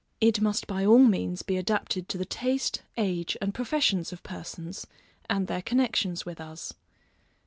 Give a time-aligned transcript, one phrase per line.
[0.19, 4.87] It must by all means be adapted to the taste, age, and professions of persons,
[5.29, 6.73] and their connexions with us.